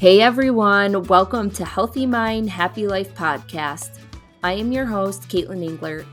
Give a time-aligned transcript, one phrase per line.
[0.00, 3.98] Hey everyone, welcome to Healthy Mind, Happy Life podcast.
[4.42, 6.06] I am your host, Caitlin Engler.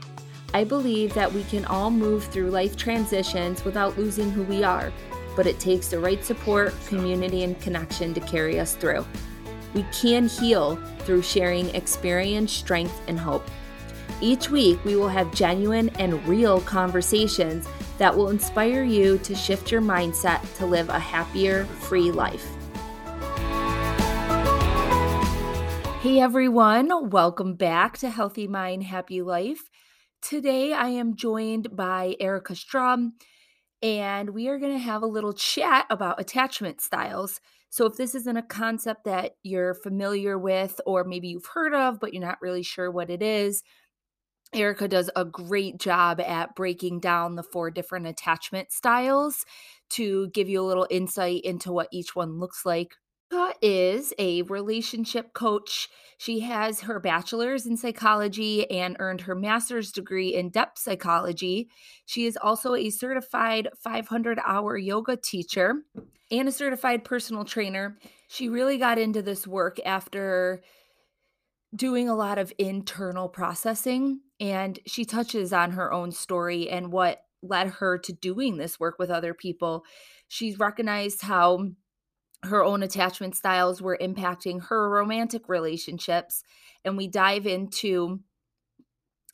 [0.52, 4.92] I believe that we can all move through life transitions without losing who we are,
[5.34, 9.06] but it takes the right support, community, and connection to carry us through.
[9.72, 13.48] We can heal through sharing experience, strength, and hope.
[14.20, 17.66] Each week, we will have genuine and real conversations
[17.96, 22.57] that will inspire you to shift your mindset to live a happier, free life.
[26.08, 29.68] Hey everyone, welcome back to Healthy Mind, Happy Life.
[30.22, 33.12] Today I am joined by Erica Strom,
[33.82, 37.42] and we are going to have a little chat about attachment styles.
[37.68, 42.00] So, if this isn't a concept that you're familiar with, or maybe you've heard of,
[42.00, 43.62] but you're not really sure what it is,
[44.54, 49.44] Erica does a great job at breaking down the four different attachment styles
[49.90, 52.94] to give you a little insight into what each one looks like
[53.60, 55.88] is a relationship coach.
[56.16, 61.68] She has her bachelor's in psychology and earned her master's degree in depth psychology.
[62.06, 65.74] She is also a certified 500 hour yoga teacher
[66.30, 67.98] and a certified personal trainer.
[68.28, 70.62] She really got into this work after
[71.74, 77.20] doing a lot of internal processing, and she touches on her own story and what
[77.42, 79.84] led her to doing this work with other people.
[80.28, 81.68] She's recognized how
[82.44, 86.42] her own attachment styles were impacting her romantic relationships.
[86.84, 88.20] And we dive into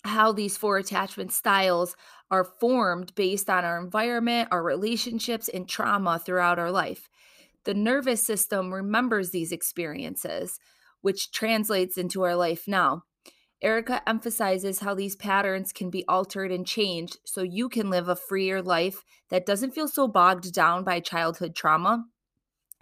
[0.05, 1.97] how these four attachment styles
[2.31, 7.09] are formed based on our environment, our relationships, and trauma throughout our life.
[7.65, 10.59] The nervous system remembers these experiences,
[11.01, 13.05] which translates into our life now.
[13.63, 18.17] Erica emphasizes how these patterns can be altered and changed so you can live a
[18.17, 22.05] freer life that doesn't feel so bogged down by childhood trauma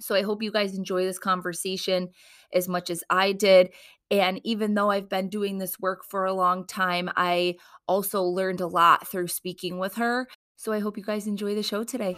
[0.03, 2.09] so I hope you guys enjoy this conversation
[2.53, 3.71] as much as I did.
[4.11, 8.61] And even though I've been doing this work for a long time, I also learned
[8.61, 10.29] a lot through speaking with her.
[10.57, 12.17] So I hope you guys enjoy the show today.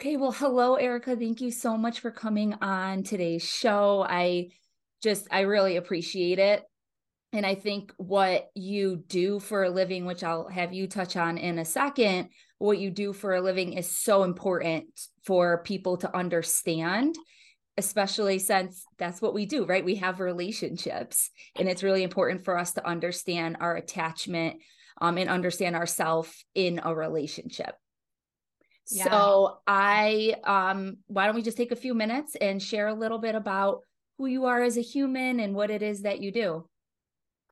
[0.00, 1.16] Okay, well, hello, Erica.
[1.16, 4.06] Thank you so much for coming on today's show.
[4.08, 4.50] I
[5.02, 6.62] just, I really appreciate it.
[7.32, 11.36] And I think what you do for a living, which I'll have you touch on
[11.36, 12.28] in a second,
[12.58, 14.86] what you do for a living is so important
[15.24, 17.16] for people to understand
[17.76, 19.84] especially since that's what we do right?
[19.84, 24.56] We have relationships and it's really important for us to understand our attachment
[25.00, 27.74] um, and understand ourselves in a relationship.
[28.90, 29.04] Yeah.
[29.04, 33.18] so i um why don't we just take a few minutes and share a little
[33.18, 33.82] bit about
[34.16, 36.66] who you are as a human and what it is that you do?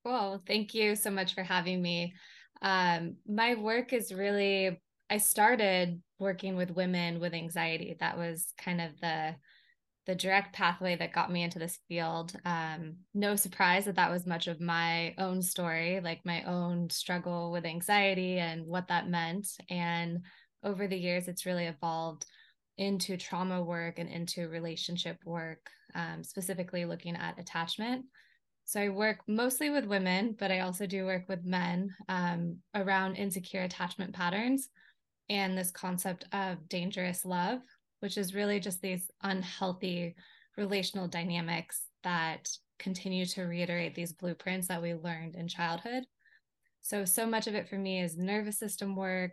[0.03, 0.43] Cool.
[0.47, 2.15] Thank you so much for having me.
[2.63, 7.97] Um my work is really I started working with women with anxiety.
[8.01, 9.37] That was kind of the
[10.07, 12.33] the direct pathway that got me into this field.
[12.45, 17.51] Um, no surprise that that was much of my own story, like my own struggle
[17.51, 19.49] with anxiety and what that meant.
[19.69, 20.21] And
[20.63, 22.25] over the years, it's really evolved
[22.79, 28.05] into trauma work and into relationship work, um, specifically looking at attachment.
[28.65, 33.17] So I work mostly with women, but I also do work with men um, around
[33.17, 34.69] insecure attachment patterns
[35.29, 37.61] and this concept of dangerous love,
[38.01, 40.15] which is really just these unhealthy
[40.57, 42.49] relational dynamics that
[42.79, 46.05] continue to reiterate these blueprints that we learned in childhood.
[46.81, 49.33] So, so much of it for me is nervous system work,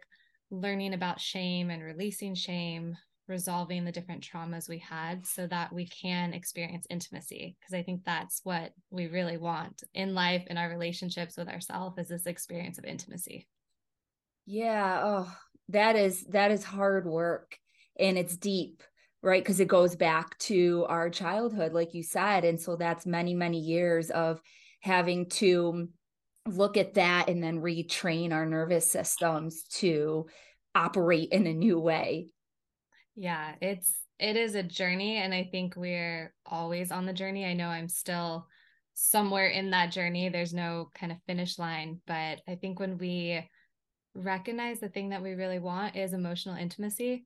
[0.50, 5.88] learning about shame and releasing shame, resolving the different traumas we had so that we
[5.88, 7.56] can experience intimacy.
[7.60, 11.98] Because I think that's what we really want in life, in our relationships with ourselves,
[12.00, 13.48] is this experience of intimacy.
[14.46, 15.02] Yeah.
[15.04, 15.38] Oh,
[15.70, 17.58] that is that is hard work
[18.00, 18.84] and it's deep
[19.24, 19.42] right?
[19.42, 22.44] Because it goes back to our childhood like you said.
[22.44, 24.40] And so that's many many years of
[24.82, 25.88] having to
[26.46, 30.28] look at that and then retrain our nervous systems to
[30.76, 32.28] operate in a new way.
[33.16, 37.46] Yeah it's it is a journey and i think we're always on the journey.
[37.46, 38.48] I know i'm still
[38.94, 40.30] somewhere in that journey.
[40.30, 43.48] There's no kind of finish line but i think when we
[44.16, 47.26] recognize the thing that we really want is emotional intimacy,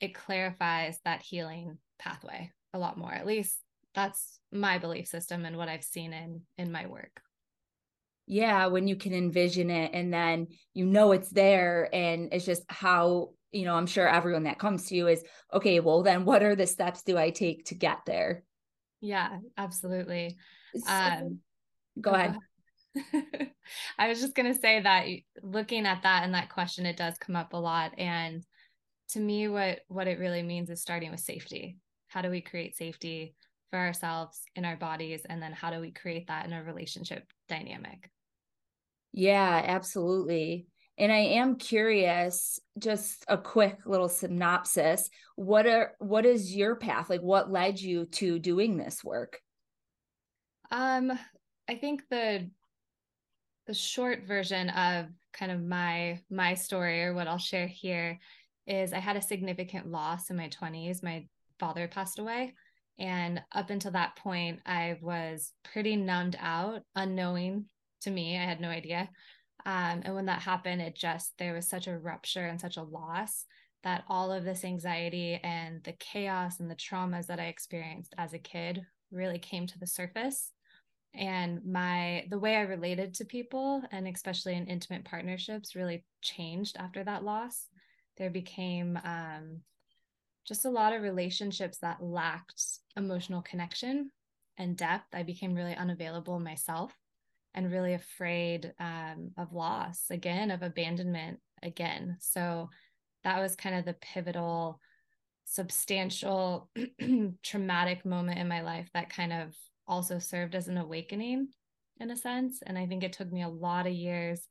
[0.00, 3.12] it clarifies that healing pathway a lot more.
[3.12, 3.58] At least
[3.94, 7.20] that's my belief system and what I've seen in in my work.
[8.26, 12.62] Yeah, when you can envision it and then you know it's there and it's just
[12.68, 16.42] how, you know, I'm sure everyone that comes to you is okay, well then what
[16.42, 18.44] are the steps do I take to get there?
[19.00, 20.36] Yeah, absolutely.
[20.74, 21.38] So, um
[22.00, 22.36] go ahead.
[23.98, 25.06] I was just going to say that
[25.42, 27.92] looking at that and that question, it does come up a lot.
[27.98, 28.44] And
[29.10, 31.78] to me what what it really means is starting with safety.
[32.08, 33.34] How do we create safety
[33.70, 37.24] for ourselves in our bodies and then how do we create that in a relationship
[37.48, 38.10] dynamic?
[39.12, 40.66] Yeah absolutely
[40.98, 47.08] and i am curious just a quick little synopsis what are what is your path?
[47.08, 49.40] Like what led you to doing this work?
[50.70, 51.12] Um
[51.68, 52.50] i think the
[53.68, 58.18] the short version of kind of my my story or what i'll share here
[58.68, 61.02] is I had a significant loss in my 20s.
[61.02, 61.26] My
[61.58, 62.54] father passed away.
[62.98, 67.64] And up until that point, I was pretty numbed out, unknowing
[68.02, 68.36] to me.
[68.36, 69.08] I had no idea.
[69.64, 72.82] Um, and when that happened, it just, there was such a rupture and such a
[72.82, 73.46] loss
[73.84, 78.34] that all of this anxiety and the chaos and the traumas that I experienced as
[78.34, 80.52] a kid really came to the surface.
[81.14, 86.76] And my, the way I related to people and especially in intimate partnerships really changed
[86.78, 87.66] after that loss
[88.18, 89.60] there became um,
[90.44, 92.62] just a lot of relationships that lacked
[92.96, 94.10] emotional connection
[94.58, 95.14] and depth.
[95.14, 96.92] I became really unavailable myself
[97.54, 102.16] and really afraid um, of loss again, of abandonment again.
[102.20, 102.70] So
[103.24, 104.80] that was kind of the pivotal,
[105.44, 106.70] substantial,
[107.42, 109.54] traumatic moment in my life that kind of
[109.88, 111.48] also served as an awakening
[111.98, 112.60] in a sense.
[112.64, 114.46] And I think it took me a lot of years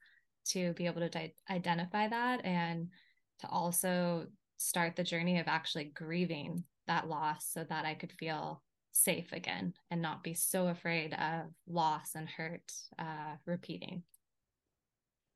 [0.50, 2.90] to be able to di- identify that and
[3.40, 8.64] to also start the journey of actually grieving that loss so that I could feel
[8.92, 14.04] safe again and not be so afraid of loss and hurt uh, repeating.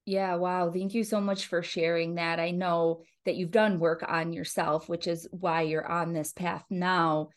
[0.05, 0.71] Yeah, wow.
[0.71, 2.39] Thank you so much for sharing that.
[2.39, 6.65] I know that you've done work on yourself, which is why you're on this path
[6.71, 7.29] now.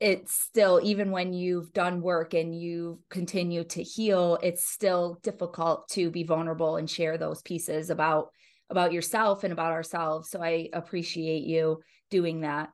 [0.00, 5.88] It's still, even when you've done work and you continue to heal, it's still difficult
[5.90, 8.28] to be vulnerable and share those pieces about
[8.70, 10.30] about yourself and about ourselves.
[10.30, 11.80] So I appreciate you
[12.10, 12.70] doing that.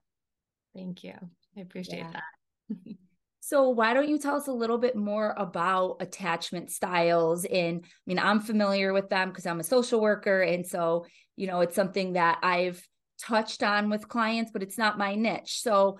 [0.74, 1.14] Thank you.
[1.56, 2.10] I appreciate yeah.
[2.12, 2.76] that.
[3.40, 7.88] so why don't you tell us a little bit more about attachment styles and I
[8.06, 11.04] mean I'm familiar with them because I'm a social worker and so
[11.36, 12.82] you know it's something that I've
[13.20, 15.60] touched on with clients but it's not my niche.
[15.60, 15.98] So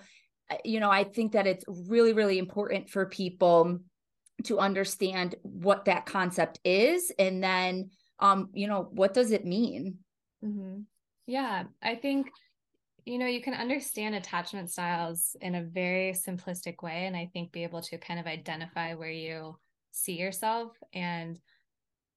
[0.63, 3.79] you know I think that it's really really important for people
[4.43, 7.89] to understand what that concept is and then
[8.19, 9.97] um you know what does it mean
[10.43, 10.79] mm-hmm.
[11.25, 12.27] yeah i think
[13.05, 17.51] you know you can understand attachment styles in a very simplistic way and i think
[17.51, 19.57] be able to kind of identify where you
[19.91, 21.39] see yourself and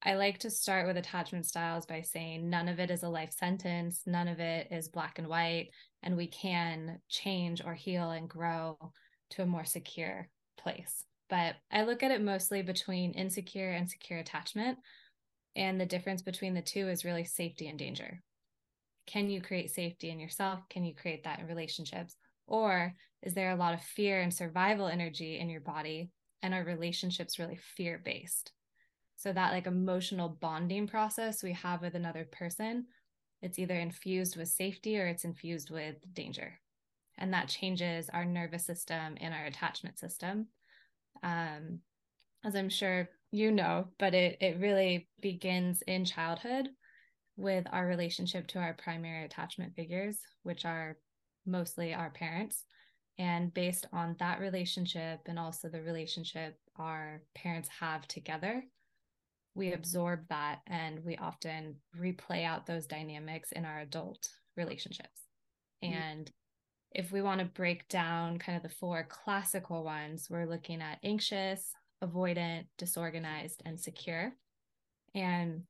[0.01, 3.33] I like to start with attachment styles by saying none of it is a life
[3.33, 5.71] sentence, none of it is black and white,
[6.03, 8.77] and we can change or heal and grow
[9.31, 11.05] to a more secure place.
[11.29, 14.79] But I look at it mostly between insecure and secure attachment,
[15.55, 18.21] and the difference between the two is really safety and danger.
[19.05, 20.61] Can you create safety in yourself?
[20.69, 22.15] Can you create that in relationships?
[22.47, 26.11] Or is there a lot of fear and survival energy in your body?
[26.41, 28.51] And are relationships really fear based?
[29.17, 32.85] So, that like emotional bonding process we have with another person,
[33.41, 36.59] it's either infused with safety or it's infused with danger.
[37.17, 40.47] And that changes our nervous system and our attachment system.
[41.23, 41.79] Um,
[42.43, 46.69] as I'm sure you know, but it it really begins in childhood
[47.35, 50.97] with our relationship to our primary attachment figures, which are
[51.45, 52.65] mostly our parents.
[53.17, 58.63] And based on that relationship and also the relationship our parents have together,
[59.59, 65.21] we absorb that and we often replay out those dynamics in our adult relationships.
[65.83, 65.93] Mm-hmm.
[65.93, 66.31] And
[66.91, 70.99] if we want to break down kind of the four classical ones, we're looking at
[71.03, 74.31] anxious, avoidant, disorganized, and secure.
[75.13, 75.63] And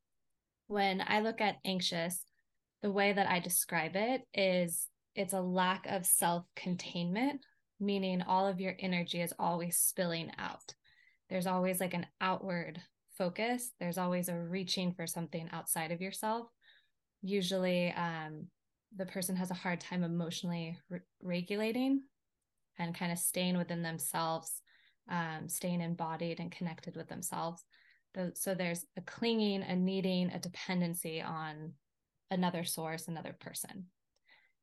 [0.68, 2.22] when I look at anxious,
[2.84, 7.42] the way that I describe it is it's a lack of self containment,
[7.80, 10.76] meaning all of your energy is always spilling out.
[11.30, 12.80] There's always like an outward
[13.20, 16.48] focus, there's always a reaching for something outside of yourself.
[17.22, 18.48] Usually, um,
[18.96, 22.02] the person has a hard time emotionally re- regulating
[22.80, 24.64] and kind of staying within themselves
[25.10, 27.64] um, staying embodied and connected with themselves.
[28.34, 31.74] So there's a clinging, a needing, a dependency on
[32.32, 33.86] another source, another person.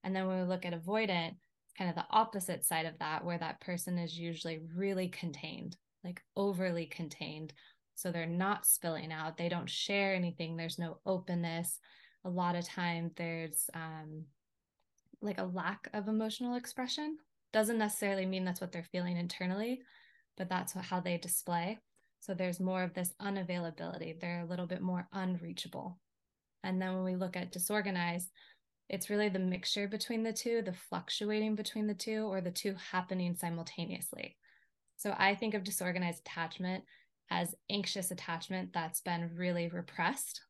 [0.03, 1.37] And then when we look at avoidant,
[1.79, 6.23] kind of the opposite side of that, where that person is usually really contained, like
[6.37, 7.53] overly contained.
[7.97, 11.79] So they're not spilling out, they don't share anything, there's no openness.
[12.25, 14.25] A lot of time there's um,
[15.21, 17.17] like a lack of emotional expression.
[17.53, 19.81] Doesn't necessarily mean that's what they're feeling internally,
[20.37, 21.79] but that's how they display.
[22.21, 24.21] So there's more of this unavailability.
[24.21, 25.99] They're a little bit more unreachable.
[26.63, 28.31] And then when we look at disorganized,
[28.89, 32.75] it's really the mixture between the two, the fluctuating between the two, or the two
[32.93, 34.37] happening simultaneously.
[34.97, 36.85] So I think of disorganized attachment
[37.31, 40.41] as anxious attachment that's been really repressed.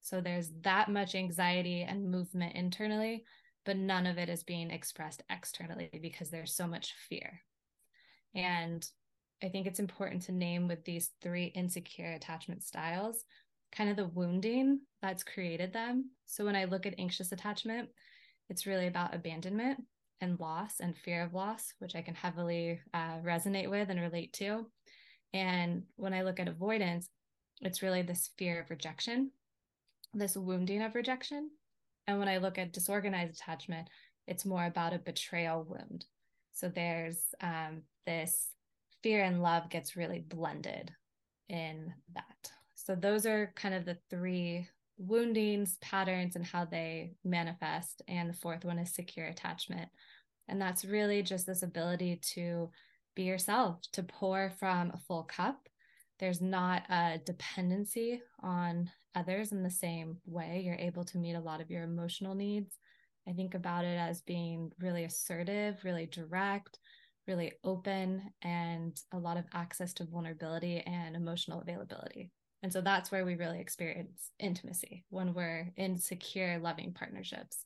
[0.00, 3.24] So there's that much anxiety and movement internally,
[3.64, 7.40] but none of it is being expressed externally because there's so much fear.
[8.34, 8.84] And
[9.42, 13.24] I think it's important to name with these three insecure attachment styles
[13.72, 16.10] kind of the wounding that's created them.
[16.26, 17.88] So when I look at anxious attachment,
[18.48, 19.82] it's really about abandonment
[20.20, 24.32] and loss and fear of loss, which I can heavily uh, resonate with and relate
[24.34, 24.66] to.
[25.32, 27.08] And when I look at avoidance,
[27.60, 29.30] it's really this fear of rejection,
[30.12, 31.50] this wounding of rejection.
[32.06, 33.88] And when I look at disorganized attachment,
[34.26, 36.06] it's more about a betrayal wound.
[36.52, 38.48] So there's um, this
[39.02, 40.92] fear and love gets really blended
[41.48, 42.50] in that.
[42.74, 48.02] So those are kind of the three woundings, patterns, and how they manifest.
[48.08, 49.88] And the fourth one is secure attachment.
[50.48, 52.70] And that's really just this ability to
[53.14, 55.68] be yourself, to pour from a full cup.
[56.18, 60.62] There's not a dependency on others in the same way.
[60.64, 62.78] You're able to meet a lot of your emotional needs.
[63.28, 66.78] I think about it as being really assertive, really direct,
[67.26, 72.30] really open, and a lot of access to vulnerability and emotional availability.
[72.62, 77.64] And so that's where we really experience intimacy when we're in secure, loving partnerships.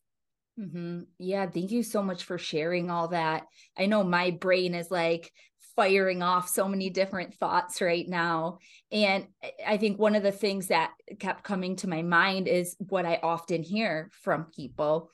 [0.59, 1.01] Mm-hmm.
[1.19, 3.45] Yeah, thank you so much for sharing all that.
[3.77, 5.31] I know my brain is like
[5.77, 8.59] firing off so many different thoughts right now.
[8.91, 9.27] And
[9.67, 13.21] I think one of the things that kept coming to my mind is what I
[13.23, 15.11] often hear from people,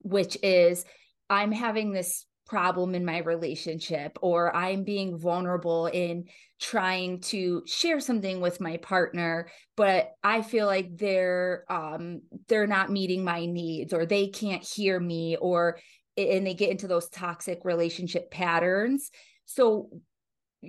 [0.00, 0.84] which is
[1.30, 6.24] I'm having this problem in my relationship or i'm being vulnerable in
[6.60, 12.90] trying to share something with my partner but i feel like they're um they're not
[12.90, 15.78] meeting my needs or they can't hear me or
[16.16, 19.10] and they get into those toxic relationship patterns.
[19.46, 19.90] So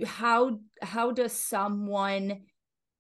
[0.06, 2.42] how how does someone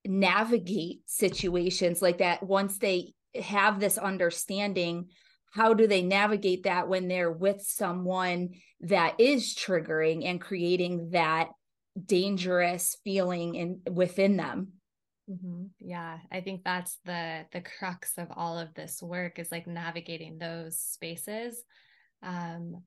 [0.06, 5.08] navigate situations like that once they have this understanding
[5.56, 8.50] how do they navigate that when they're with someone
[8.82, 11.48] that is triggering and creating that
[12.06, 14.74] dangerous feeling in within them?
[15.28, 15.64] Mm-hmm.
[15.80, 20.38] yeah i think that's the the crux of all of this work is like navigating
[20.38, 21.64] those spaces.
[22.22, 22.84] Um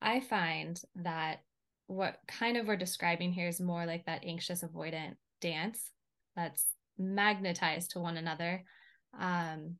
[0.00, 1.38] i find that
[1.86, 5.90] what kind of we're describing here is more like that anxious avoidant dance
[6.36, 6.64] that's
[6.98, 8.62] magnetized to one another.
[9.18, 9.78] Um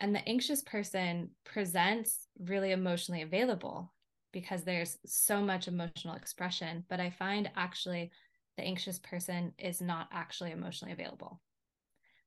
[0.00, 3.92] and the anxious person presents really emotionally available
[4.32, 6.84] because there's so much emotional expression.
[6.88, 8.10] But I find actually
[8.56, 11.40] the anxious person is not actually emotionally available,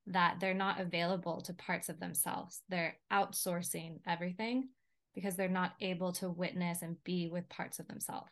[0.07, 2.61] that they're not available to parts of themselves.
[2.69, 4.69] They're outsourcing everything
[5.15, 8.31] because they're not able to witness and be with parts of themselves.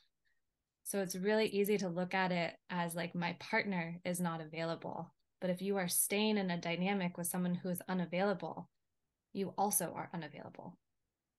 [0.83, 5.13] So it's really easy to look at it as like my partner is not available.
[5.39, 8.69] But if you are staying in a dynamic with someone who is unavailable,
[9.33, 10.77] you also are unavailable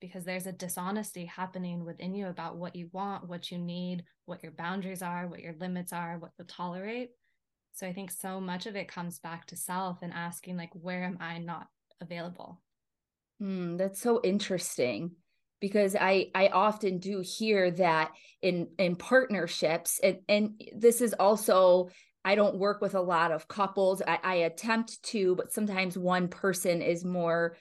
[0.00, 4.42] because there's a dishonesty happening within you about what you want, what you need, what
[4.42, 7.10] your boundaries are, what your limits are, what you'll tolerate.
[7.72, 11.04] So I think so much of it comes back to self and asking, like, where
[11.04, 11.68] am I not
[12.00, 12.60] available?
[13.40, 15.12] Mm, that's so interesting
[15.60, 18.10] because I I often do hear that
[18.42, 21.88] in in partnerships and and this is also
[22.24, 24.00] I don't work with a lot of couples.
[24.06, 27.56] I, I attempt to, but sometimes one person is more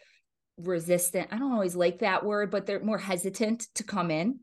[0.68, 1.30] resistant.
[1.32, 4.40] I don't always like that word, but they're more hesitant to come in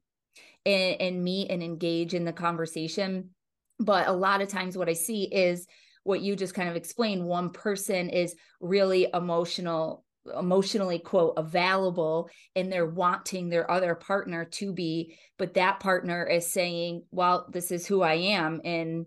[0.66, 3.30] and, and meet and engage in the conversation.
[3.78, 5.66] But a lot of times, what I see is
[6.04, 7.24] what you just kind of explained.
[7.24, 10.04] One person is really emotional
[10.36, 16.52] emotionally quote available and they're wanting their other partner to be but that partner is
[16.52, 19.06] saying well this is who i am and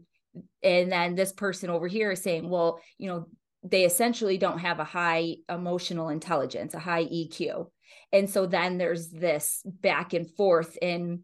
[0.64, 3.28] and then this person over here is saying well you know
[3.64, 7.68] they essentially don't have a high emotional intelligence, a high EQ.
[8.12, 11.24] And so then there's this back and forth in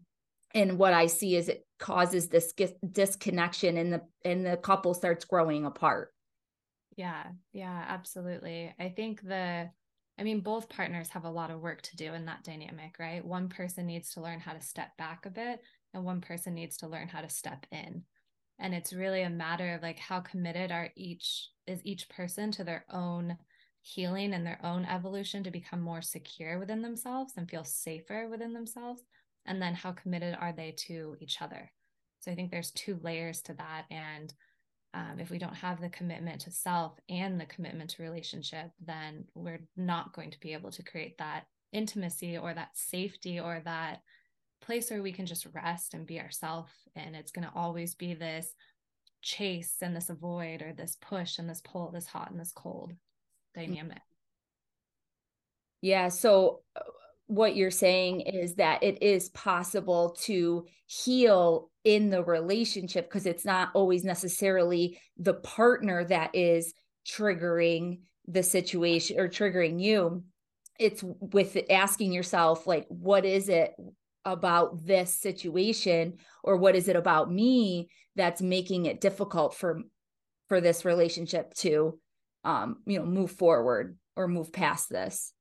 [0.53, 2.53] and what I see is it causes this
[2.91, 6.13] disconnection and the and the couple starts growing apart.
[6.95, 8.73] Yeah, yeah, absolutely.
[8.79, 9.69] I think the
[10.19, 13.23] I mean both partners have a lot of work to do in that dynamic, right?
[13.23, 15.59] One person needs to learn how to step back a bit
[15.93, 18.03] and one person needs to learn how to step in
[18.59, 22.63] and it's really a matter of like how committed are each is each person to
[22.63, 23.37] their own
[23.81, 28.53] healing and their own evolution to become more secure within themselves and feel safer within
[28.53, 29.01] themselves?
[29.45, 31.71] And then how committed are they to each other?
[32.19, 33.85] So i think there's two layers to that.
[33.91, 34.33] And
[34.93, 39.25] um, if we don't have the commitment to self and the commitment to relationship, then
[39.35, 44.01] we're not going to be able to create that intimacy or that safety or that
[44.61, 46.71] place where we can just rest and be ourselves.
[46.95, 48.53] And it's going to always be this
[49.21, 52.93] chase and this avoid or this push and this pull, this hot and this cold
[53.55, 54.01] dynamic.
[55.81, 56.09] Yeah.
[56.09, 56.81] So, uh,
[57.27, 63.43] what you're saying is that it is possible to heal in the relationship because it's
[63.43, 66.73] not always necessarily the partner that is
[67.05, 70.23] triggering the situation or triggering you.
[70.79, 73.73] It's with asking yourself, like, what is it
[74.27, 79.81] about this situation or what is it about me that's making it difficult for
[80.49, 81.97] for this relationship to
[82.43, 85.33] um you know move forward or move past this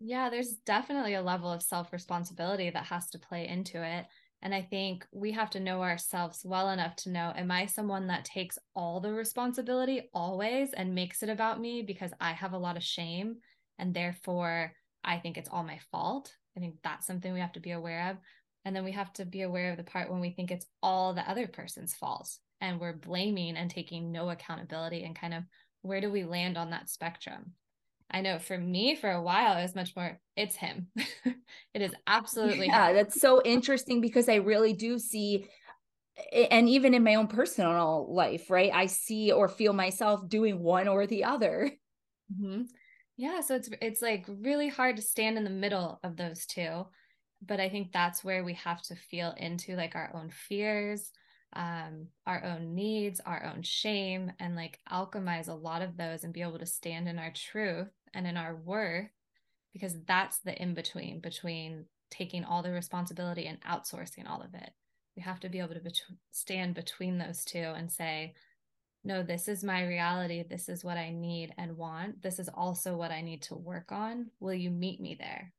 [0.00, 4.06] yeah, there's definitely a level of self responsibility that has to play into it.
[4.42, 8.08] And I think we have to know ourselves well enough to know Am I someone
[8.08, 12.58] that takes all the responsibility always and makes it about me because I have a
[12.58, 13.36] lot of shame
[13.78, 14.72] and therefore
[15.02, 16.34] I think it's all my fault?
[16.56, 18.16] I think that's something we have to be aware of.
[18.64, 21.12] And then we have to be aware of the part when we think it's all
[21.12, 22.30] the other person's fault
[22.60, 25.42] and we're blaming and taking no accountability and kind of
[25.82, 27.52] where do we land on that spectrum?
[28.10, 30.86] I know for me, for a while, it was much more, it's him.
[31.74, 32.96] it is absolutely yeah, him.
[32.96, 35.46] that's so interesting because I really do see
[36.32, 38.70] and even in my own personal life, right?
[38.72, 41.72] I see or feel myself doing one or the other.
[42.32, 42.62] Mm-hmm.
[43.16, 46.86] Yeah, so it's it's like really hard to stand in the middle of those two,
[47.40, 51.12] but I think that's where we have to feel into like our own fears,
[51.54, 56.32] um, our own needs, our own shame, and like alchemize a lot of those and
[56.32, 59.10] be able to stand in our truth and in our worth,
[59.72, 64.70] because that's the in between between taking all the responsibility and outsourcing all of it.
[65.16, 66.00] We have to be able to bet-
[66.32, 68.34] stand between those two and say,
[69.04, 70.42] no, this is my reality.
[70.42, 72.22] This is what I need and want.
[72.22, 74.30] This is also what I need to work on.
[74.40, 75.52] Will you meet me there?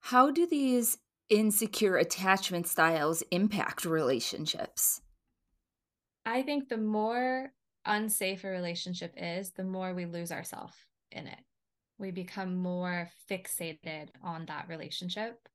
[0.00, 0.98] How do these
[1.28, 5.00] insecure attachment styles impact relationships?
[6.24, 7.52] I think the more
[7.84, 10.74] unsafe a relationship is, the more we lose ourselves
[11.10, 11.40] in it.
[11.98, 15.48] We become more fixated on that relationship.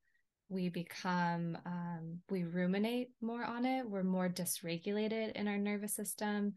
[0.49, 3.89] We become, um, we ruminate more on it.
[3.89, 6.53] We're more dysregulated in our nervous system.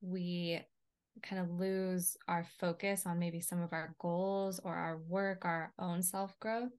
[0.00, 0.60] We
[1.22, 5.72] kind of lose our focus on maybe some of our goals or our work, our
[5.78, 6.72] own self growth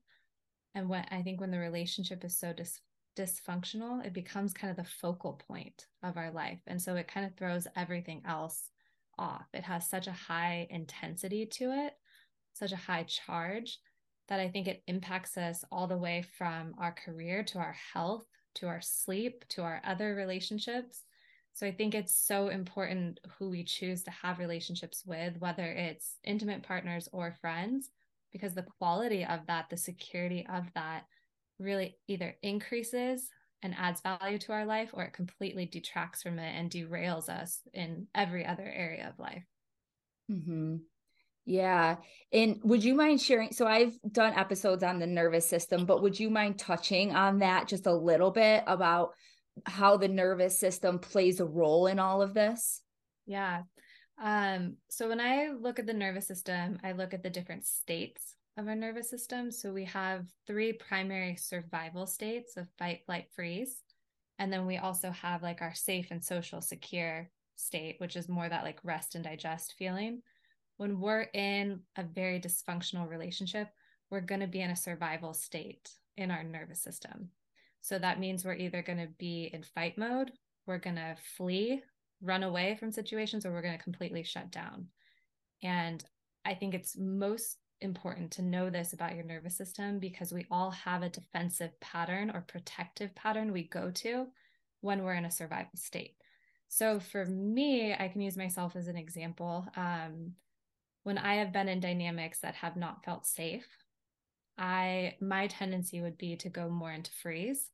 [0.74, 2.80] and when i think when the relationship is so dis-
[3.16, 7.24] dysfunctional it becomes kind of the focal point of our life and so it kind
[7.24, 8.70] of throws everything else
[9.18, 11.92] off it has such a high intensity to it
[12.52, 13.78] such a high charge
[14.28, 18.24] that i think it impacts us all the way from our career to our health
[18.54, 21.02] to our sleep to our other relationships
[21.54, 26.18] so I think it's so important who we choose to have relationships with, whether it's
[26.24, 27.90] intimate partners or friends,
[28.32, 31.04] because the quality of that, the security of that
[31.60, 33.28] really either increases
[33.62, 37.60] and adds value to our life or it completely detracts from it and derails us
[37.72, 39.44] in every other area of life.
[40.28, 40.78] Mm-hmm.
[41.46, 41.96] Yeah.
[42.32, 43.52] And would you mind sharing?
[43.52, 47.68] So I've done episodes on the nervous system, but would you mind touching on that
[47.68, 49.10] just a little bit about
[49.66, 52.80] how the nervous system plays a role in all of this?
[53.26, 53.62] Yeah.
[54.22, 58.36] Um, so when I look at the nervous system, I look at the different states
[58.56, 59.50] of our nervous system.
[59.50, 63.82] So we have three primary survival states of fight, flight, freeze.
[64.38, 68.48] And then we also have like our safe and social secure state, which is more
[68.48, 70.22] that like rest and digest feeling.
[70.84, 73.68] When we're in a very dysfunctional relationship,
[74.10, 77.30] we're going to be in a survival state in our nervous system.
[77.80, 80.32] So that means we're either going to be in fight mode,
[80.66, 81.82] we're going to flee
[82.20, 84.88] run away from situations or we're going to completely shut down.
[85.62, 86.04] And
[86.44, 90.70] I think it's most important to know this about your nervous system because we all
[90.72, 94.26] have a defensive pattern or protective pattern we go to
[94.82, 96.16] when we're in a survival state.
[96.68, 99.66] So for me, I can use myself as an example.
[99.76, 100.34] Um,
[101.04, 103.66] when I have been in dynamics that have not felt safe,
[104.58, 107.70] I my tendency would be to go more into freeze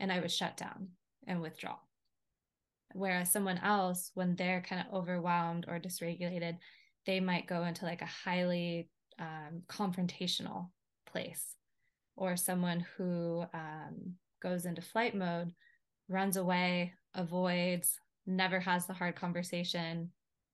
[0.00, 0.88] and I would shut down
[1.26, 1.76] and withdraw.
[2.94, 6.56] Whereas someone else, when they're kind of overwhelmed or dysregulated,
[7.04, 8.88] they might go into like a highly
[9.18, 10.70] um, confrontational
[11.06, 11.54] place.
[12.16, 15.52] Or someone who um, goes into flight mode,
[16.08, 20.10] runs away, avoids, never has the hard conversation,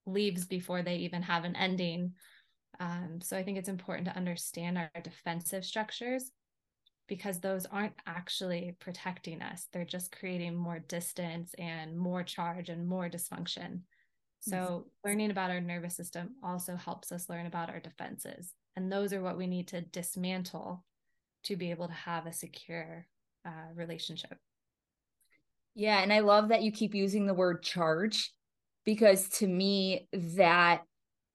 [0.06, 2.12] leaves before they even have an ending.
[2.80, 6.30] Um, so I think it's important to understand our defensive structures
[7.06, 9.68] because those aren't actually protecting us.
[9.72, 13.80] They're just creating more distance and more charge and more dysfunction.
[14.40, 18.52] So, learning about our nervous system also helps us learn about our defenses.
[18.76, 20.84] And those are what we need to dismantle
[21.44, 23.06] to be able to have a secure
[23.46, 24.36] uh, relationship.
[25.74, 26.02] Yeah.
[26.02, 28.32] And I love that you keep using the word charge
[28.84, 30.82] because to me, that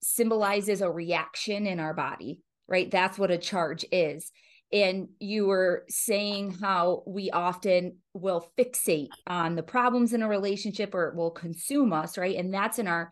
[0.02, 2.90] symbolizes a reaction in our body, right?
[2.90, 4.32] That's what a charge is.
[4.72, 10.94] And you were saying how we often will fixate on the problems in a relationship
[10.94, 12.36] or it will consume us, right?
[12.36, 13.12] And that's in our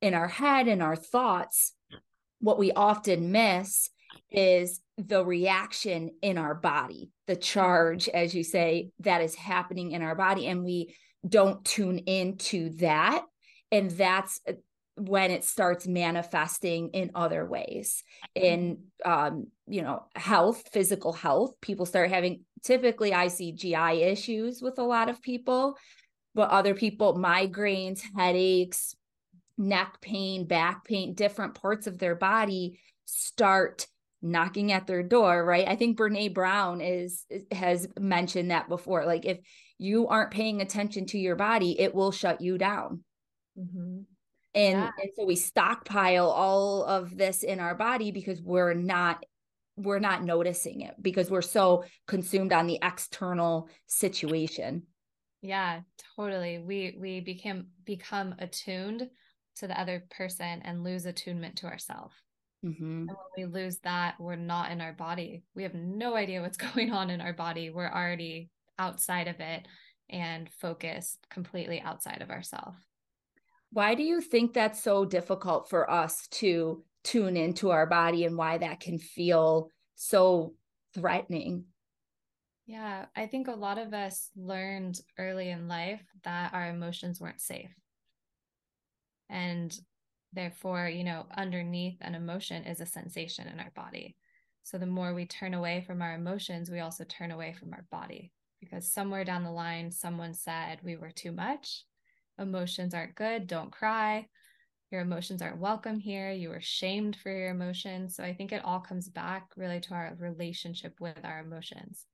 [0.00, 1.72] in our head and our thoughts.
[2.40, 3.90] What we often miss
[4.30, 10.02] is the reaction in our body, the charge, as you say, that is happening in
[10.02, 10.46] our body.
[10.46, 10.94] And we
[11.28, 13.24] don't tune into that.
[13.70, 14.52] And that's uh,
[14.96, 18.02] when it starts manifesting in other ways.
[18.34, 24.62] In um, you know health physical health people start having typically i see gi issues
[24.62, 25.76] with a lot of people
[26.34, 28.94] but other people migraines headaches
[29.56, 33.86] neck pain back pain different parts of their body start
[34.20, 35.68] knocking at their door right?
[35.68, 39.06] I think Brené Brown is has mentioned that before.
[39.06, 39.38] Like if
[39.78, 43.04] you aren't paying attention to your body it will shut you down
[43.58, 44.00] mm-hmm.
[44.54, 44.90] and yeah.
[45.00, 49.24] and so we stockpile all of this in our body because we're not
[49.76, 54.82] we're not noticing it because we're so consumed on the external situation
[55.42, 55.80] yeah
[56.16, 59.08] totally we we became become attuned
[59.56, 62.14] to the other person and lose attunement to ourselves
[62.64, 63.06] Mm-hmm.
[63.08, 65.44] And when we lose that, we're not in our body.
[65.54, 67.70] We have no idea what's going on in our body.
[67.70, 69.66] We're already outside of it
[70.10, 72.78] and focused completely outside of ourselves.
[73.70, 78.36] Why do you think that's so difficult for us to tune into our body and
[78.36, 80.54] why that can feel so
[80.94, 81.64] threatening?
[82.66, 87.40] Yeah, I think a lot of us learned early in life that our emotions weren't
[87.40, 87.70] safe.
[89.30, 89.78] And
[90.32, 94.16] Therefore, you know, underneath an emotion is a sensation in our body.
[94.62, 97.86] So the more we turn away from our emotions, we also turn away from our
[97.90, 101.84] body because somewhere down the line, someone said we were too much.
[102.38, 103.46] Emotions aren't good.
[103.46, 104.28] Don't cry.
[104.90, 106.30] Your emotions aren't welcome here.
[106.30, 108.16] You were shamed for your emotions.
[108.16, 112.06] So I think it all comes back really to our relationship with our emotions.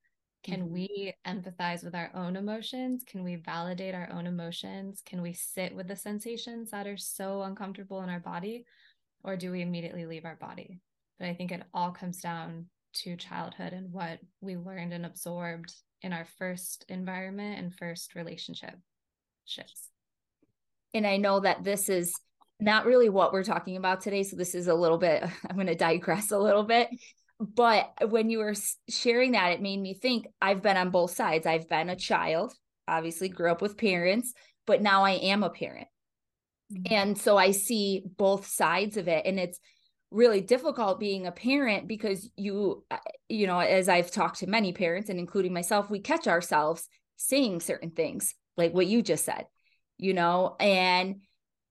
[0.42, 0.72] Can mm-hmm.
[0.72, 3.04] we empathize with our own emotions?
[3.06, 5.02] Can we validate our own emotions?
[5.06, 8.64] Can we sit with the sensations that are so uncomfortable in our body?
[9.22, 10.80] Or do we immediately leave our body?
[11.18, 15.72] But I think it all comes down to childhood and what we learned and absorbed
[16.02, 18.74] in our first environment and first relationship
[19.46, 19.88] shifts.
[20.94, 22.14] And I know that this is
[22.60, 24.22] not really what we're talking about today.
[24.22, 26.88] So this is a little bit, I'm going to digress a little bit
[27.40, 28.54] but when you were
[28.88, 32.54] sharing that it made me think i've been on both sides i've been a child
[32.86, 34.32] obviously grew up with parents
[34.66, 35.88] but now i am a parent
[36.72, 36.92] mm-hmm.
[36.92, 39.58] and so i see both sides of it and it's
[40.10, 42.96] really difficult being a parent because you uh,
[43.28, 47.58] you know as i've talked to many parents and including myself we catch ourselves saying
[47.58, 49.46] certain things like what you just said
[49.98, 51.20] you know and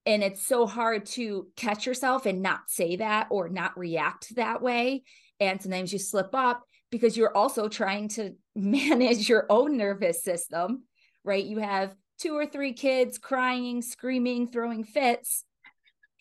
[0.06, 4.62] and it's so hard to catch yourself and not say that or not react that
[4.62, 5.04] way
[5.40, 10.84] and sometimes you slip up because you're also trying to manage your own nervous system,
[11.24, 11.44] right?
[11.44, 15.44] You have two or three kids crying, screaming, throwing fits.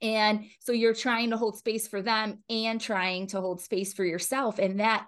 [0.01, 4.05] And so you're trying to hold space for them and trying to hold space for
[4.05, 4.59] yourself.
[4.59, 5.07] And that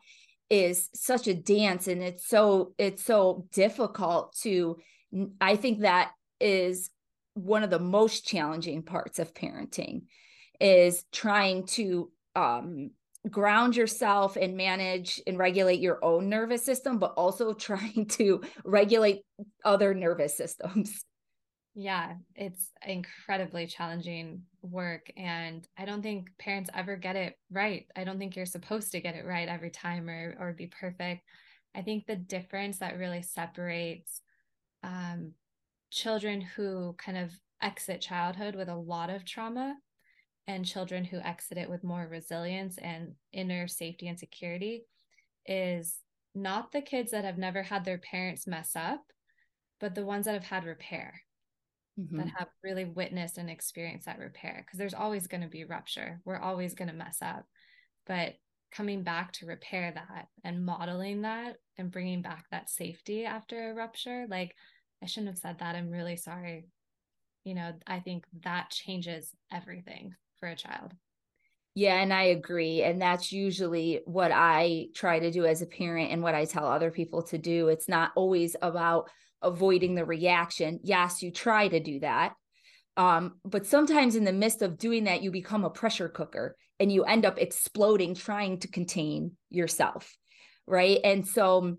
[0.50, 4.76] is such a dance and it's so it's so difficult to
[5.40, 6.90] I think that is
[7.34, 10.02] one of the most challenging parts of parenting
[10.60, 12.90] is trying to um
[13.30, 19.22] ground yourself and manage and regulate your own nervous system, but also trying to regulate
[19.64, 21.04] other nervous systems.
[21.76, 25.10] Yeah, it's incredibly challenging work.
[25.16, 27.86] And I don't think parents ever get it right.
[27.96, 31.22] I don't think you're supposed to get it right every time or, or be perfect.
[31.74, 34.20] I think the difference that really separates
[34.84, 35.32] um,
[35.94, 37.30] children who kind of
[37.62, 39.76] exit childhood with a lot of trauma
[40.46, 44.84] and children who exit it with more resilience and inner safety and security
[45.46, 45.98] is
[46.34, 49.02] not the kids that have never had their parents mess up,
[49.80, 51.22] but the ones that have had repair,
[51.98, 52.18] mm-hmm.
[52.18, 54.64] that have really witnessed and experienced that repair.
[54.66, 57.44] Because there's always going to be rupture, we're always going to mess up.
[58.04, 58.34] But
[58.72, 63.74] coming back to repair that and modeling that and bringing back that safety after a
[63.74, 64.56] rupture, like,
[65.04, 65.76] I shouldn't have said that.
[65.76, 66.66] I'm really sorry.
[67.44, 70.94] You know, I think that changes everything for a child.
[71.74, 72.82] Yeah, and I agree.
[72.82, 76.66] And that's usually what I try to do as a parent and what I tell
[76.66, 77.68] other people to do.
[77.68, 79.10] It's not always about
[79.42, 80.78] avoiding the reaction.
[80.84, 82.34] Yes, you try to do that,
[82.96, 86.92] Um, but sometimes in the midst of doing that, you become a pressure cooker and
[86.92, 90.16] you end up exploding trying to contain yourself.
[90.66, 91.00] Right.
[91.04, 91.78] And so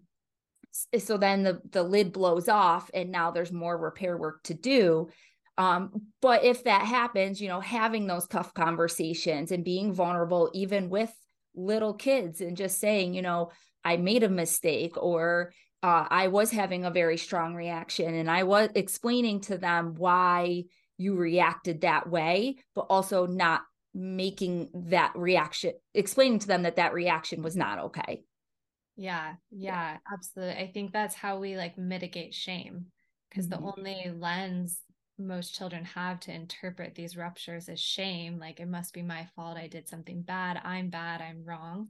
[0.98, 5.10] so then the the lid blows off and now there's more repair work to do.
[5.58, 10.90] Um, but if that happens you know having those tough conversations and being vulnerable even
[10.90, 11.14] with
[11.56, 13.52] little kids and just saying you know
[13.84, 18.44] i made a mistake or uh, i was having a very strong reaction and i
[18.44, 20.64] was explaining to them why
[20.98, 23.62] you reacted that way but also not
[23.94, 28.22] making that reaction explaining to them that that reaction was not okay
[28.96, 30.56] yeah, yeah, absolutely.
[30.56, 32.86] I think that's how we like mitigate shame
[33.30, 33.64] because mm-hmm.
[33.64, 34.80] the only lens
[35.18, 39.58] most children have to interpret these ruptures is shame like it must be my fault.
[39.58, 40.60] I did something bad.
[40.64, 41.22] I'm bad.
[41.22, 41.90] I'm wrong.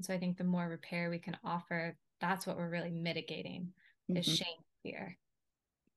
[0.00, 3.74] And so i think the more repair we can offer that's what we're really mitigating
[4.10, 4.16] mm-hmm.
[4.16, 4.46] is shame
[4.82, 5.18] fear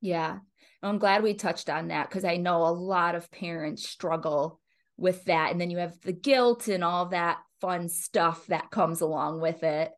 [0.02, 0.39] yeah.
[0.82, 4.60] I'm glad we touched on that because i know a lot of parents struggle
[4.98, 9.00] with that and then you have the guilt and all that fun stuff that comes
[9.00, 9.94] along with it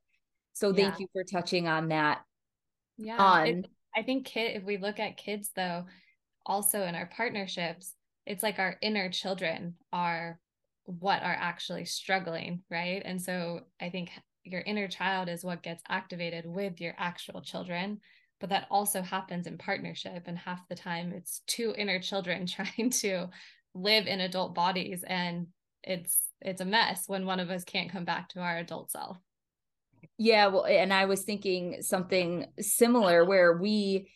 [0.55, 0.89] so yeah.
[0.89, 2.21] thank you for touching on that.
[2.97, 3.17] Yeah.
[3.17, 5.85] On it, I think kid if we look at kids though,
[6.45, 7.93] also in our partnerships,
[8.25, 10.39] it's like our inner children are
[10.85, 13.01] what are actually struggling, right?
[13.03, 14.11] And so I think
[14.45, 17.99] your inner child is what gets activated with your actual children
[18.39, 22.89] but that also happens in partnership and half the time it's two inner children trying
[22.89, 23.27] to
[23.73, 25.47] live in adult bodies and
[25.83, 29.17] it's it's a mess when one of us can't come back to our adult self
[30.17, 34.09] yeah, well, and I was thinking something similar where we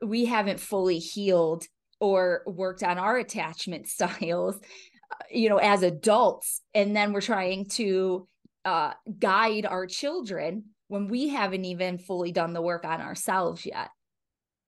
[0.00, 1.64] we haven't fully healed
[2.00, 7.66] or worked on our attachment styles, uh, you know, as adults, and then we're trying
[7.70, 8.28] to
[8.64, 13.88] uh, guide our children when we haven't even fully done the work on ourselves yet.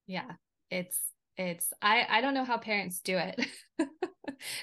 [0.07, 0.31] Yeah,
[0.70, 0.99] it's
[1.37, 3.46] it's I I don't know how parents do it.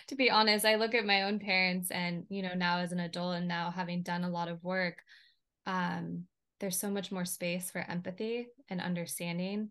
[0.08, 3.00] to be honest, I look at my own parents and you know now as an
[3.00, 4.98] adult and now having done a lot of work
[5.68, 6.24] um,
[6.60, 9.70] there's so much more space for empathy and understanding.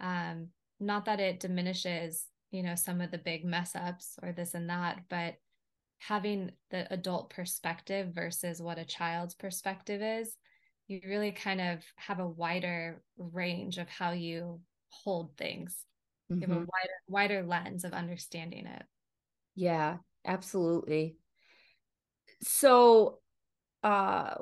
[0.00, 4.52] Um, not that it diminishes, you know, some of the big mess ups or this
[4.52, 5.36] and that, but
[5.98, 10.36] having the adult perspective versus what a child's perspective is,
[10.88, 15.84] you really kind of have a wider range of how you hold things.
[16.30, 16.42] Mm-hmm.
[16.42, 16.70] You have a mm-hmm.
[17.08, 18.82] wider wider lens of understanding it.
[19.54, 21.16] Yeah, absolutely.
[22.42, 23.20] So
[23.82, 24.34] uh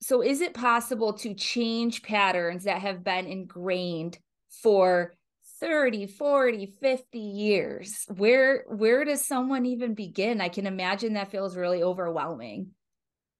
[0.00, 4.18] so is it possible to change patterns that have been ingrained
[4.62, 5.14] for
[5.60, 8.04] 30 40 50 years?
[8.14, 10.40] Where where does someone even begin?
[10.40, 12.72] I can imagine that feels really overwhelming.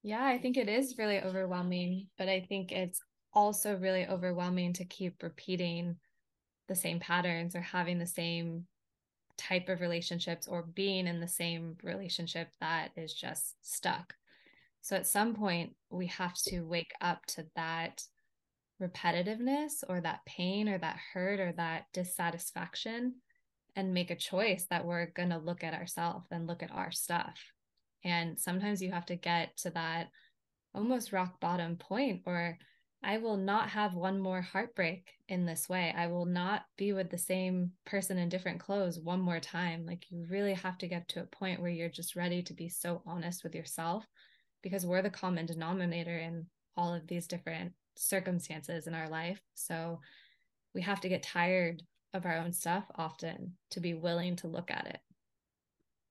[0.03, 3.01] Yeah i think it is really overwhelming but i think it's
[3.33, 5.97] also really overwhelming to keep repeating
[6.67, 8.65] the same patterns or having the same
[9.37, 14.15] type of relationships or being in the same relationship that is just stuck
[14.87, 18.01] so at some point, we have to wake up to that
[18.81, 23.15] repetitiveness or that pain or that hurt or that dissatisfaction
[23.75, 26.93] and make a choice that we're going to look at ourselves and look at our
[26.93, 27.37] stuff.
[28.05, 30.07] And sometimes you have to get to that
[30.73, 32.57] almost rock bottom point where
[33.03, 35.93] I will not have one more heartbreak in this way.
[35.97, 39.85] I will not be with the same person in different clothes one more time.
[39.85, 42.69] Like you really have to get to a point where you're just ready to be
[42.69, 44.05] so honest with yourself
[44.67, 49.41] because we're the common denominator in all of these different circumstances in our life.
[49.55, 50.01] So
[50.75, 51.81] we have to get tired
[52.13, 54.99] of our own stuff often to be willing to look at it.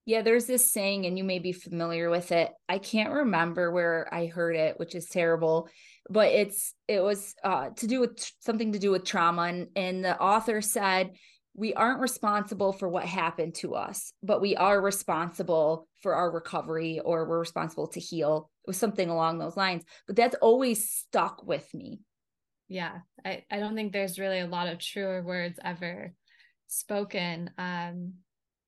[0.06, 2.50] Yeah, there's this saying, and you may be familiar with it.
[2.68, 5.68] I can't remember where I heard it, which is terrible,
[6.08, 10.04] but it's it was uh, to do with something to do with trauma, and and
[10.04, 11.10] the author said
[11.56, 17.00] we aren't responsible for what happened to us, but we are responsible for our recovery
[17.00, 18.50] or we're responsible to heal.
[18.66, 19.82] It was something along those lines.
[20.06, 22.00] But that's always stuck with me.
[22.68, 22.98] Yeah.
[23.24, 26.12] I, I don't think there's really a lot of truer words ever
[26.66, 27.50] spoken.
[27.56, 28.12] Um,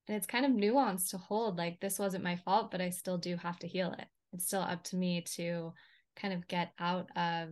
[0.07, 3.19] and it's kind of nuanced to hold like this wasn't my fault, but I still
[3.19, 4.07] do have to heal it.
[4.33, 5.73] It's still up to me to
[6.15, 7.49] kind of get out of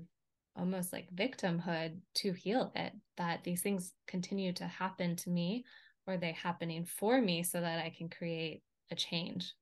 [0.57, 5.63] almost like victimhood to heal it that these things continue to happen to me
[6.05, 9.53] or they happening for me so that I can create a change.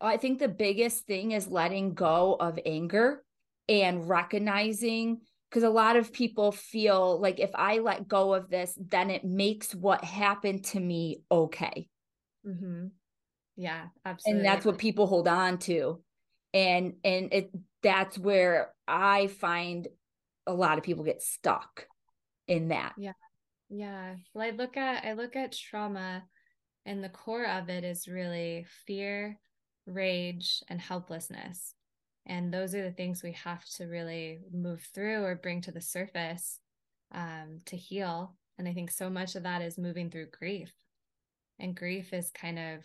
[0.00, 3.22] I think the biggest thing is letting go of anger
[3.68, 8.76] and recognizing because a lot of people feel like if I let go of this,
[8.80, 11.88] then it makes what happened to me okay.
[12.46, 12.86] Mm-hmm.
[13.56, 14.38] Yeah, absolutely.
[14.38, 16.02] And that's what people hold on to.
[16.54, 17.50] And and it
[17.82, 19.88] that's where I find
[20.46, 21.86] a lot of people get stuck
[22.48, 22.94] in that.
[22.96, 23.12] Yeah.
[23.68, 24.16] Yeah.
[24.34, 26.24] Well, I look at I look at trauma
[26.84, 29.38] and the core of it is really fear,
[29.86, 31.74] rage, and helplessness.
[32.26, 35.80] And those are the things we have to really move through or bring to the
[35.80, 36.58] surface
[37.12, 38.36] um, to heal.
[38.58, 40.72] And I think so much of that is moving through grief.
[41.58, 42.80] And grief is kind of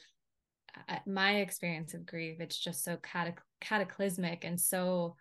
[0.89, 2.39] uh, my experience of grief.
[2.39, 5.15] It's just so catac- cataclysmic and so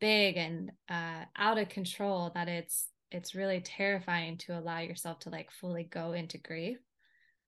[0.00, 5.30] big and uh, out of control that it's it's really terrifying to allow yourself to
[5.30, 6.78] like fully go into grief.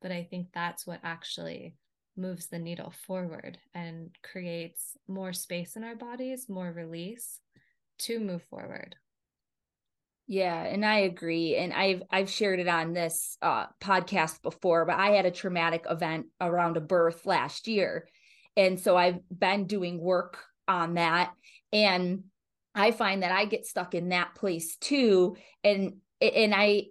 [0.00, 1.74] But I think that's what actually
[2.16, 7.40] moves the needle forward and creates more space in our bodies, more release
[8.00, 8.96] to move forward.
[10.26, 11.57] Yeah, and I agree.
[11.57, 15.87] And I've I've shared it on this uh, podcast before, but I had a traumatic
[15.90, 18.09] event around a birth last year,
[18.57, 21.33] and so I've been doing work on that,
[21.72, 22.24] and
[22.81, 26.87] I find that I get stuck in that place too, and and I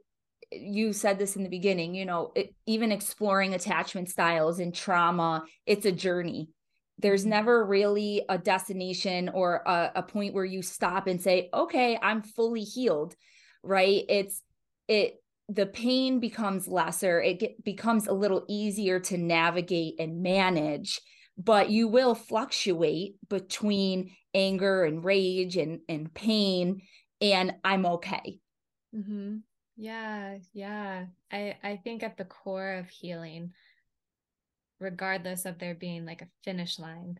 [0.51, 5.43] you said this in the beginning you know it, even exploring attachment styles and trauma
[5.65, 6.49] it's a journey.
[6.97, 7.29] There's mm-hmm.
[7.29, 12.21] never really a destination or a, a point where you stop and say okay i'm
[12.21, 13.15] fully healed
[13.63, 14.03] right?
[14.07, 14.41] It's
[14.87, 17.21] it the pain becomes lesser.
[17.21, 21.01] It get, becomes a little easier to navigate and manage
[21.39, 26.81] but you will fluctuate between anger and rage and and pain
[27.21, 28.39] and i'm okay
[28.95, 29.37] mm-hmm.
[29.77, 33.51] yeah yeah i i think at the core of healing
[34.79, 37.19] regardless of there being like a finish line,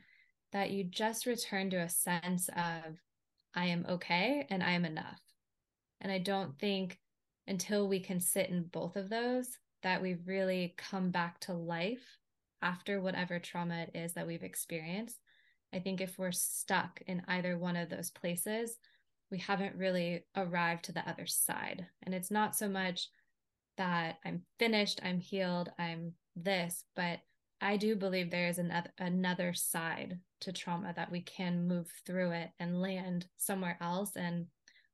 [0.51, 2.95] that you just return to a sense of,
[3.53, 5.19] I am okay and I am enough.
[6.01, 6.97] And I don't think
[7.47, 9.47] until we can sit in both of those
[9.83, 12.18] that we really come back to life
[12.61, 15.19] after whatever trauma it is that we've experienced.
[15.73, 18.77] I think if we're stuck in either one of those places,
[19.31, 21.85] we haven't really arrived to the other side.
[22.03, 23.09] And it's not so much
[23.77, 27.19] that I'm finished, I'm healed, I'm this, but
[27.61, 32.31] I do believe there is another another side to trauma that we can move through
[32.31, 34.47] it and land somewhere else and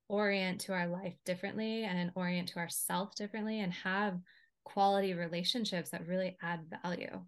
[0.08, 4.20] orient to our life differently and orient to ourself differently and have
[4.64, 7.22] quality relationships that really add value.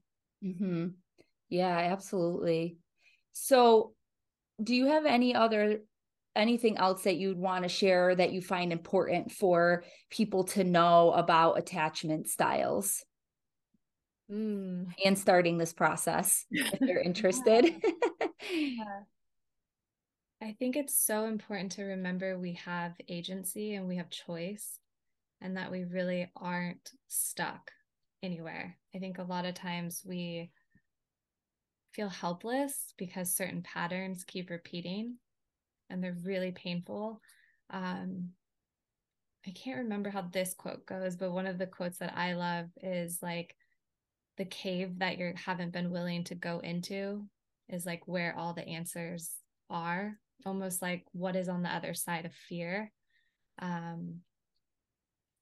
[0.43, 0.88] Mm-hmm.
[1.50, 2.78] Yeah, absolutely.
[3.34, 3.93] So,
[4.62, 5.82] do you have any other
[6.36, 11.12] anything else that you'd want to share that you find important for people to know
[11.12, 13.04] about attachment styles?
[14.32, 14.86] mm.
[15.04, 17.65] and starting this process if they're interested.
[18.52, 19.02] yeah.
[20.41, 24.80] I think it's so important to remember we have agency and we have choice
[25.41, 27.71] and that we really aren't stuck
[28.21, 28.78] anywhere.
[28.97, 30.49] I think a lot of times we
[31.93, 35.17] feel helpless because certain patterns keep repeating
[35.88, 37.21] and they're really painful.
[37.69, 38.29] Um,
[39.45, 42.65] I can't remember how this quote goes, but one of the quotes that I love
[42.81, 43.55] is like,
[44.38, 47.27] the cave that you haven't been willing to go into
[47.69, 49.31] is like where all the answers
[49.69, 52.91] are almost like what is on the other side of fear
[53.60, 54.21] um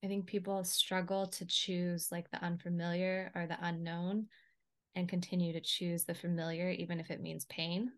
[0.06, 4.28] i think people struggle to choose like the unfamiliar or the unknown
[4.96, 7.92] and continue to choose the familiar even if it means pain.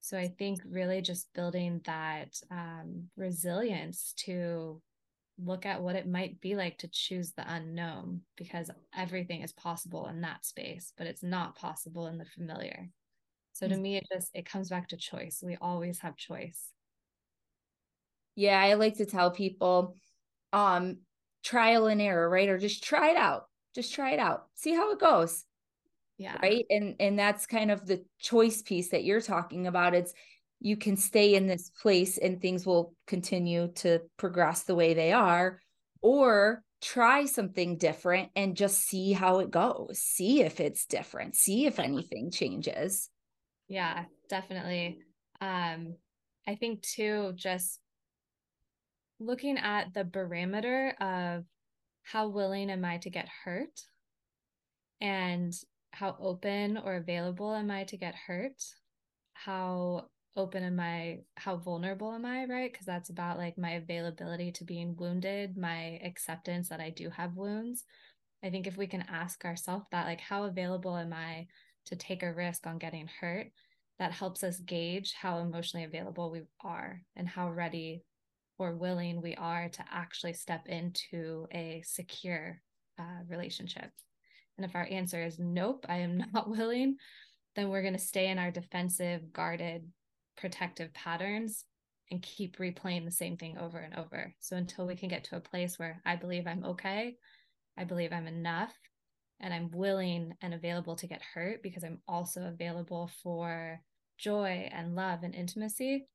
[0.00, 4.82] So i think really just building that um, resilience to
[5.42, 10.06] look at what it might be like to choose the unknown because everything is possible
[10.08, 12.90] in that space but it's not possible in the familiar.
[13.52, 13.80] So to mm.
[13.80, 15.42] me it just it comes back to choice.
[15.44, 16.72] We always have choice.
[18.34, 19.94] Yeah i like to tell people
[20.52, 20.98] um
[21.42, 22.48] trial and error right?
[22.48, 25.44] Or just try it out just try it out see how it goes
[26.20, 26.36] yeah.
[26.42, 26.66] right?
[26.68, 29.94] And and that's kind of the choice piece that you're talking about.
[29.94, 30.12] It's
[30.60, 35.12] you can stay in this place and things will continue to progress the way they
[35.12, 35.62] are
[36.02, 41.64] or try something different and just see how it goes see if it's different see
[41.64, 43.08] if anything changes.
[43.68, 44.98] Yeah definitely.
[45.40, 45.94] Um
[46.46, 47.80] i think too just
[49.20, 51.44] looking at the barometer of
[52.02, 53.80] how willing am i to get hurt
[55.00, 55.54] and
[55.92, 58.62] how open or available am i to get hurt
[59.34, 62.70] how open am I, how vulnerable am I, right?
[62.70, 67.36] Because that's about like my availability to being wounded, my acceptance that I do have
[67.36, 67.84] wounds.
[68.42, 71.46] I think if we can ask ourselves that, like, how available am I
[71.86, 73.48] to take a risk on getting hurt?
[73.98, 78.02] That helps us gauge how emotionally available we are and how ready
[78.60, 82.60] or willing we are to actually step into a secure
[82.98, 83.90] uh, relationship.
[84.58, 86.96] And if our answer is nope, I am not willing,
[87.56, 89.88] then we're going to stay in our defensive, guarded
[90.36, 91.64] protective patterns
[92.10, 94.34] and keep replaying the same thing over and over.
[94.40, 97.16] So until we can get to a place where I believe I'm okay,
[97.78, 98.74] I believe I'm enough,
[99.40, 103.80] and I'm willing and available to get hurt because I'm also available for
[104.18, 106.08] joy and love and intimacy,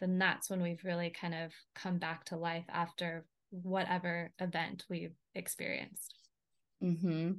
[0.00, 5.14] then that's when we've really kind of come back to life after whatever event we've
[5.34, 6.14] experienced.
[6.82, 7.32] Mm-hmm.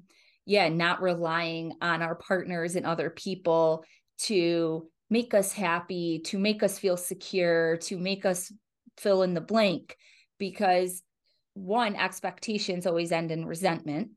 [0.46, 3.84] Yeah, not relying on our partners and other people
[4.20, 8.52] to make us happy, to make us feel secure, to make us
[8.98, 9.96] fill in the blank,
[10.38, 11.04] because
[11.54, 14.12] one, expectations always end in resentment.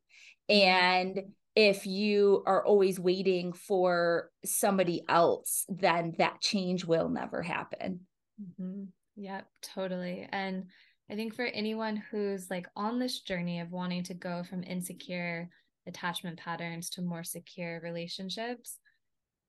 [0.49, 1.21] And
[1.57, 8.01] if you are always waiting for somebody else, then that change will never happen.
[8.41, 8.85] Mm-hmm.
[9.16, 10.28] Yep, totally.
[10.32, 10.64] And
[11.11, 15.49] I think for anyone who's like on this journey of wanting to go from insecure
[15.87, 18.78] attachment patterns to more secure relationships,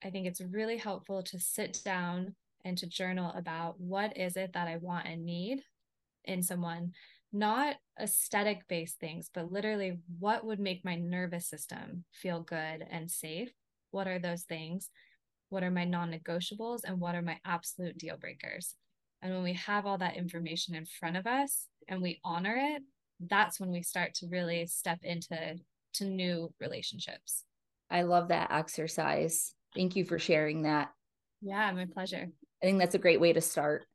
[0.04, 4.54] I think it's really helpful to sit down and to journal about what is it
[4.54, 5.62] that I want and need
[6.26, 6.94] in someone
[7.34, 13.10] not aesthetic based things, but literally what would make my nervous system feel good and
[13.12, 13.52] safe?
[13.92, 14.90] What are those things?
[15.50, 16.82] What are my non negotiables?
[16.86, 18.76] And what are my absolute deal breakers?
[19.22, 22.84] And when we have all that information in front of us and we honor it,
[23.20, 25.56] that's when we start to really step into
[25.96, 27.44] to new relationships.
[27.90, 29.54] I love that exercise.
[29.76, 30.92] Thank you for sharing that.
[31.42, 32.28] Yeah, my pleasure.
[32.62, 33.86] I think that's a great way to start.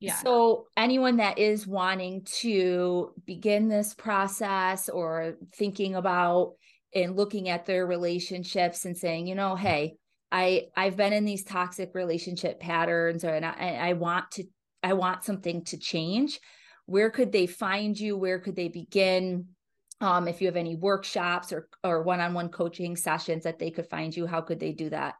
[0.00, 0.16] Yeah.
[0.16, 6.54] So, anyone that is wanting to begin this process or thinking about
[6.94, 9.96] and looking at their relationships and saying, you know, hey,
[10.32, 14.44] I I've been in these toxic relationship patterns, or and I, I want to
[14.82, 16.40] I want something to change.
[16.86, 18.16] Where could they find you?
[18.16, 19.48] Where could they begin?
[20.00, 23.70] Um, if you have any workshops or or one on one coaching sessions that they
[23.70, 25.14] could find you, how could they do that?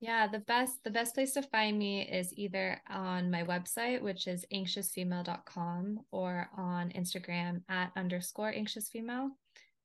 [0.00, 4.26] Yeah, the best the best place to find me is either on my website, which
[4.26, 9.28] is anxiousfemale.com, or on Instagram at underscore anxiousfemale.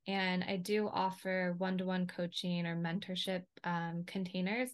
[0.08, 4.70] And I do offer one-to-one coaching or mentorship um, containers.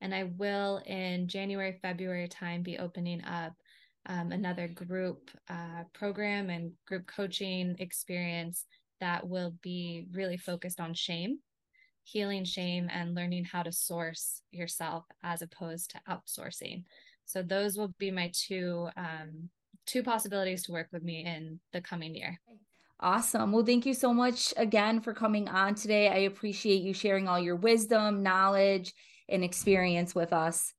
[0.00, 3.52] And I will in January, February time be opening up
[4.06, 8.64] um, another group uh, program and group coaching experience
[9.00, 11.38] that will be really focused on shame
[12.08, 16.84] healing shame and learning how to source yourself as opposed to outsourcing.
[17.26, 19.50] So those will be my two um,
[19.86, 22.40] two possibilities to work with me in the coming year.
[23.00, 23.52] Awesome.
[23.52, 26.08] Well, thank you so much again for coming on today.
[26.08, 28.92] I appreciate you sharing all your wisdom, knowledge,
[29.28, 30.74] and experience with us.